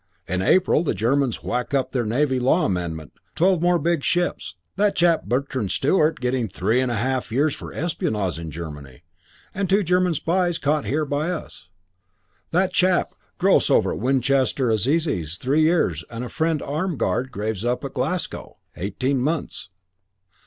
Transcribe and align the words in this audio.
In 0.27 0.41
April 0.41 0.83
the 0.83 0.95
Germans 0.95 1.43
whack 1.43 1.75
up 1.75 1.91
their 1.91 2.05
Navy 2.07 2.39
Law 2.39 2.65
Amendment, 2.65 3.13
twelve 3.35 3.61
more 3.61 3.77
big 3.77 4.03
ships. 4.03 4.55
That 4.75 4.95
chap 4.95 5.25
Bertrand 5.25 5.69
Stewart 5.69 6.19
getting 6.19 6.47
three 6.47 6.81
and 6.81 6.91
a 6.91 6.95
half 6.95 7.31
years 7.31 7.53
for 7.53 7.71
espionage 7.71 8.39
in 8.39 8.49
Germany; 8.49 9.03
and 9.53 9.69
two 9.69 9.83
German 9.83 10.15
spies 10.15 10.57
caught 10.57 10.85
by 11.07 11.29
us 11.29 11.69
here, 11.69 11.81
that 12.49 12.73
chap 12.73 13.13
Grosse 13.37 13.69
over 13.69 13.93
at 13.93 13.99
Winchester 13.99 14.71
Assizes, 14.71 15.37
three 15.37 15.61
years, 15.61 16.03
and 16.09 16.31
friend 16.31 16.63
Armgaard 16.63 17.29
Graves 17.31 17.63
up 17.63 17.85
at 17.85 17.93
Glasgow, 17.93 18.57
eighteen 18.75 19.19
months. 19.21 19.69